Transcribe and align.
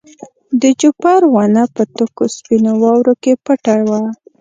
د 0.61 0.63
جوپر 0.79 1.21
ونه 1.33 1.63
په 1.75 1.83
تکو 1.95 2.25
سپینو 2.35 2.71
واورو 2.81 3.13
کې 3.23 3.33
پټه 3.45 3.75
وه. 3.89 4.01